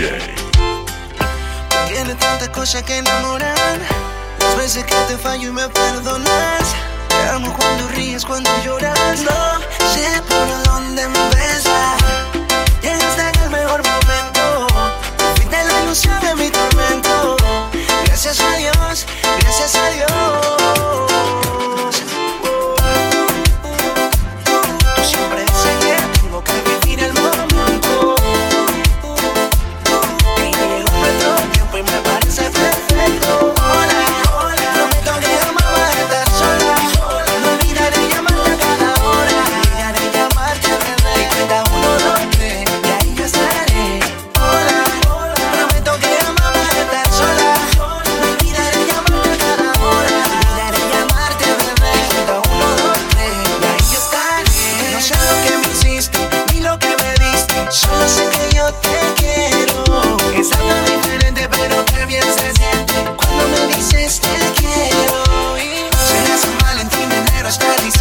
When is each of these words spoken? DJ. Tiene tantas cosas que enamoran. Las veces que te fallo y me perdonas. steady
DJ. 0.00 0.18
Tiene 1.88 2.14
tantas 2.14 2.48
cosas 2.48 2.82
que 2.84 2.96
enamoran. 2.96 3.54
Las 4.38 4.56
veces 4.56 4.84
que 4.84 4.94
te 5.08 5.18
fallo 5.18 5.50
y 5.50 5.52
me 5.52 5.68
perdonas. 5.68 6.74
steady 67.50 67.99